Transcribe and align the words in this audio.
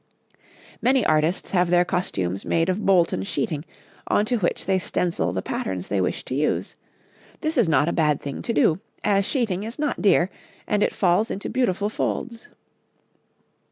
Many 0.81 1.05
artists 1.05 1.51
have 1.51 1.69
their 1.69 1.85
costumes 1.85 2.43
made 2.43 2.69
of 2.69 2.83
Bolton 2.83 3.21
sheeting, 3.21 3.63
on 4.07 4.25
to 4.25 4.37
which 4.37 4.65
they 4.65 4.79
stencil 4.79 5.31
the 5.31 5.43
patterns 5.43 5.89
they 5.89 6.01
wish 6.01 6.25
to 6.25 6.33
use 6.33 6.75
this 7.41 7.55
is 7.55 7.69
not 7.69 7.87
a 7.87 7.93
bad 7.93 8.19
thing 8.19 8.41
to 8.41 8.51
do, 8.51 8.79
as 9.03 9.25
sheeting 9.25 9.61
is 9.61 9.77
not 9.77 10.01
dear 10.01 10.31
and 10.65 10.81
it 10.81 10.91
falls 10.95 11.29
into 11.29 11.49
beautiful 11.51 11.87
folds. 11.87 12.47